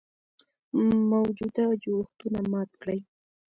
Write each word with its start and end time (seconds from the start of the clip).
موجوده 1.09 1.65
جوړښتونه 1.83 2.39
مات 2.51 2.71
کړي. 2.81 2.99